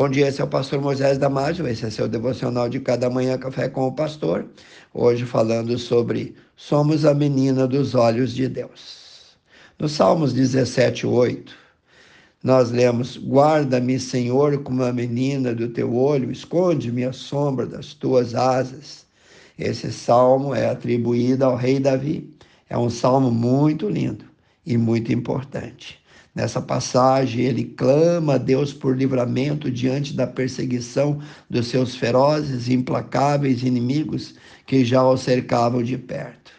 [0.00, 3.36] Bom dia, esse é o pastor Moisés Damásio, esse é seu devocional de cada manhã
[3.36, 4.46] café com o pastor.
[4.94, 9.36] Hoje falando sobre somos a menina dos olhos de Deus.
[9.78, 11.54] No Salmos 17, 8,
[12.42, 18.34] nós lemos: Guarda-me, Senhor, como a menina do teu olho, esconde-me a sombra das tuas
[18.34, 19.04] asas.
[19.58, 22.26] Esse salmo é atribuído ao rei Davi.
[22.70, 24.29] É um salmo muito lindo
[24.70, 25.98] e muito importante.
[26.32, 32.74] Nessa passagem, ele clama a Deus por livramento diante da perseguição dos seus ferozes e
[32.74, 36.52] implacáveis inimigos que já o cercavam de perto.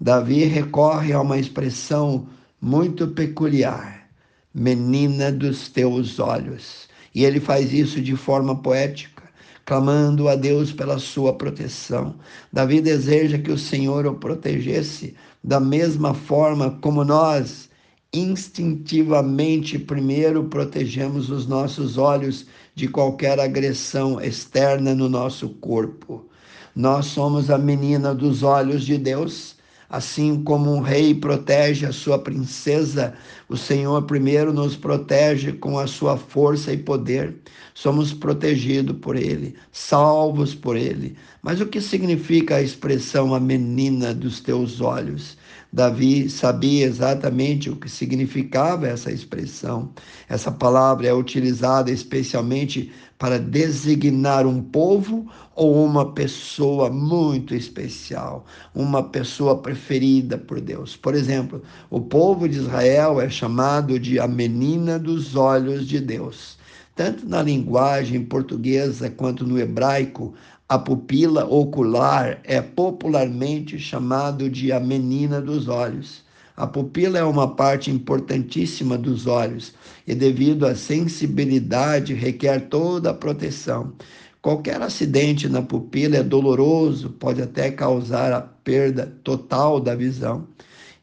[0.00, 2.26] Davi recorre a uma expressão
[2.60, 4.08] muito peculiar:
[4.52, 6.88] menina dos teus olhos.
[7.14, 9.22] E ele faz isso de forma poética,
[9.64, 12.16] clamando a Deus pela sua proteção.
[12.52, 17.70] Davi deseja que o Senhor o protegesse da mesma forma como nós
[18.12, 26.28] instintivamente primeiro protegemos os nossos olhos de qualquer agressão externa no nosso corpo.
[26.74, 29.56] Nós somos a menina dos olhos de Deus.
[29.92, 33.12] Assim como um rei protege a sua princesa,
[33.46, 37.36] o Senhor primeiro nos protege com a sua força e poder.
[37.74, 41.14] Somos protegidos por Ele, salvos por Ele.
[41.42, 45.36] Mas o que significa a expressão a menina dos teus olhos?
[45.72, 49.90] Davi sabia exatamente o que significava essa expressão.
[50.28, 59.02] Essa palavra é utilizada especialmente para designar um povo ou uma pessoa muito especial, uma
[59.02, 60.94] pessoa preferida por Deus.
[60.94, 66.58] Por exemplo, o povo de Israel é chamado de a menina dos olhos de Deus.
[67.02, 70.34] Tanto na linguagem portuguesa quanto no hebraico,
[70.68, 76.22] a pupila ocular é popularmente chamado de a menina dos olhos.
[76.56, 79.74] A pupila é uma parte importantíssima dos olhos
[80.06, 83.92] e, devido à sensibilidade, requer toda a proteção.
[84.40, 90.46] Qualquer acidente na pupila é doloroso, pode até causar a perda total da visão.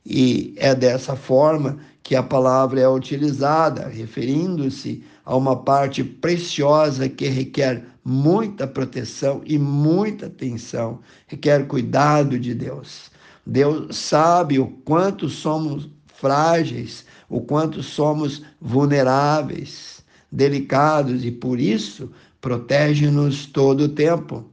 [0.05, 7.27] E é dessa forma que a palavra é utilizada, referindo-se a uma parte preciosa que
[7.27, 13.11] requer muita proteção e muita atenção, requer cuidado de Deus.
[13.45, 22.11] Deus sabe o quanto somos frágeis, o quanto somos vulneráveis, delicados e por isso
[22.41, 24.45] protege-nos todo o tempo.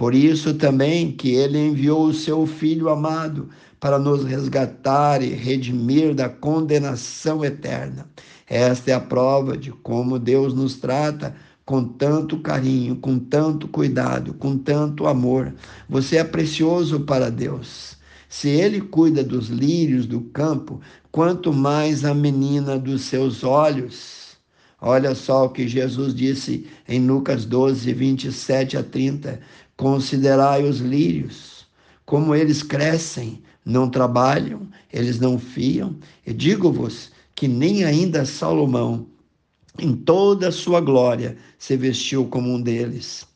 [0.00, 6.14] Por isso também que ele enviou o seu filho amado para nos resgatar e redimir
[6.14, 8.06] da condenação eterna.
[8.48, 14.32] Esta é a prova de como Deus nos trata com tanto carinho, com tanto cuidado,
[14.32, 15.52] com tanto amor.
[15.86, 17.98] Você é precioso para Deus.
[18.26, 20.80] Se ele cuida dos lírios do campo,
[21.12, 24.19] quanto mais a menina dos seus olhos.
[24.80, 29.40] Olha só o que Jesus disse em Lucas 12, 27 a 30.
[29.76, 31.66] Considerai os lírios,
[32.06, 35.96] como eles crescem, não trabalham, eles não fiam.
[36.26, 39.06] E digo-vos que nem ainda Salomão,
[39.78, 43.26] em toda a sua glória, se vestiu como um deles.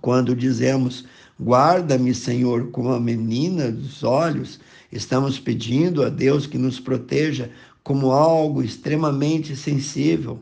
[0.00, 1.04] Quando dizemos,
[1.40, 4.60] guarda-me, Senhor, como a menina dos olhos,
[4.92, 7.50] estamos pedindo a Deus que nos proteja
[7.82, 10.40] como algo extremamente sensível.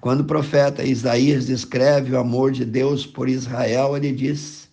[0.00, 4.68] Quando o profeta Isaías descreve o amor de Deus por Israel, ele diz: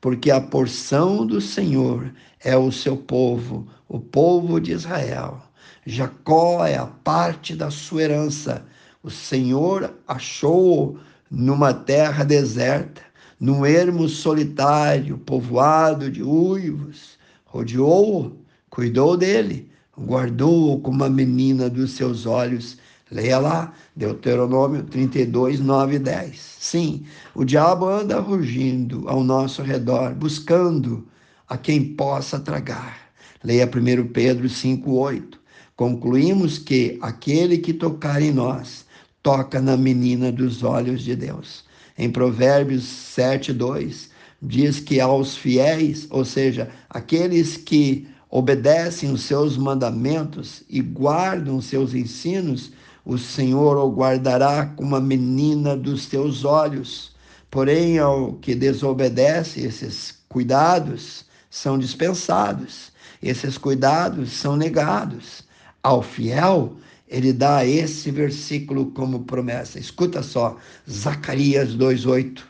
[0.00, 5.40] Porque a porção do Senhor é o seu povo, o povo de Israel.
[5.86, 8.64] Jacó é a parte da sua herança.
[9.04, 10.98] O Senhor achou
[11.30, 13.02] numa terra deserta,
[13.38, 18.36] num ermo solitário, povoado de uivos, rodeou-o,
[18.68, 19.68] cuidou dele,
[19.98, 22.78] guardou-o como uma menina dos seus olhos.
[23.12, 26.56] Leia lá, Deuteronômio 32, 9 e 10.
[26.58, 31.06] Sim, o diabo anda rugindo ao nosso redor, buscando
[31.46, 33.12] a quem possa tragar.
[33.44, 35.38] Leia 1 Pedro 5, 8.
[35.76, 38.86] Concluímos que aquele que tocar em nós
[39.22, 41.64] toca na menina dos olhos de Deus.
[41.98, 44.08] Em Provérbios 7, 2,
[44.40, 51.66] diz que aos fiéis, ou seja, aqueles que obedecem os seus mandamentos e guardam os
[51.66, 52.72] seus ensinos,
[53.04, 57.12] o Senhor o guardará como a menina dos teus olhos.
[57.50, 65.44] Porém, ao que desobedece esses cuidados, são dispensados, esses cuidados são negados.
[65.82, 66.76] Ao fiel,
[67.08, 69.78] ele dá esse versículo como promessa.
[69.78, 70.56] Escuta só,
[70.90, 72.42] Zacarias 2:8.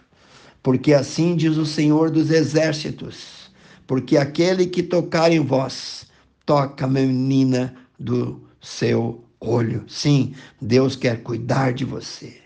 [0.63, 3.51] Porque assim diz o Senhor dos exércitos,
[3.89, 6.07] porque aquele que tocar em vós,
[6.47, 9.85] toca a menina do seu olho.
[9.89, 12.43] Sim, Deus quer cuidar de você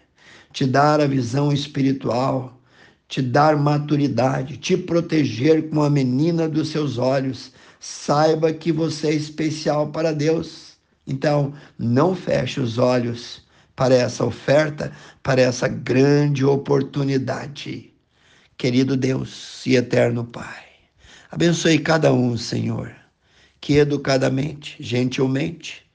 [0.56, 2.58] te dar a visão espiritual,
[3.06, 7.52] te dar maturidade, te proteger com a menina dos seus olhos.
[7.78, 10.78] Saiba que você é especial para Deus.
[11.06, 13.42] Então, não feche os olhos
[13.76, 14.90] para essa oferta,
[15.22, 17.92] para essa grande oportunidade.
[18.56, 20.64] Querido Deus e eterno Pai,
[21.30, 22.90] abençoe cada um, Senhor,
[23.60, 25.85] que educadamente, gentilmente,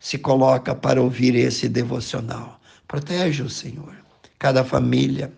[0.00, 2.58] se coloca para ouvir esse devocional.
[2.88, 3.94] Protege o Senhor,
[4.38, 5.32] cada família,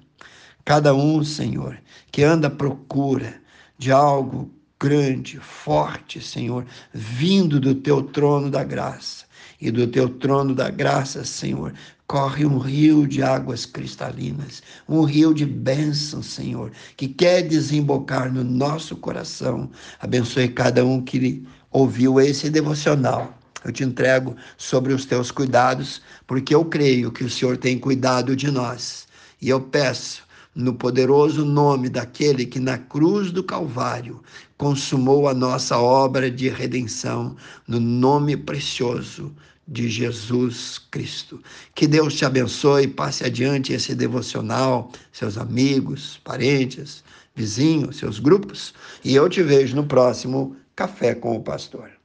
[0.64, 1.79] cada um, Senhor,
[2.11, 3.35] que anda à procura
[3.76, 4.50] de algo
[4.81, 6.64] grande, forte, Senhor,
[6.94, 9.31] vindo do teu trono da graça.
[9.61, 11.73] E do teu trono da graça, Senhor,
[12.09, 18.43] corre um rio de águas cristalinas, um rio de bênção, Senhor, que quer desembocar no
[18.43, 19.70] nosso coração.
[20.00, 23.38] Abençoe cada um que ouviu esse devocional.
[23.64, 28.35] Eu te entrego sobre os teus cuidados, porque eu creio que o Senhor tem cuidado
[28.35, 29.06] de nós.
[29.41, 30.23] E eu peço
[30.55, 34.23] no poderoso nome daquele que na cruz do Calvário
[34.59, 37.37] consumou a nossa obra de redenção,
[37.67, 39.35] no nome precioso
[39.67, 41.41] de Jesus Cristo.
[41.75, 47.03] Que Deus te abençoe, passe adiante esse devocional, seus amigos, parentes,
[47.35, 52.01] vizinhos, seus grupos, e eu te vejo no próximo Café com o Pastor.